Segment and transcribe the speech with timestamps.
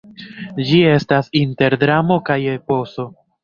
[0.69, 3.11] Ĝi estas inter dramo kaj eposo.